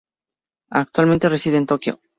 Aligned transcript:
Actualmente 0.71 1.29
reside 1.29 1.57
en 1.57 1.67
Tokio. 1.67 1.99